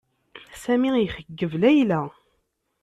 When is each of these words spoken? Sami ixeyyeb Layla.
Sami 0.63 0.89
ixeyyeb 1.05 1.53
Layla. 1.61 2.01